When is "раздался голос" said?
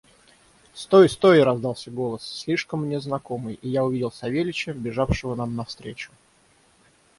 1.43-2.23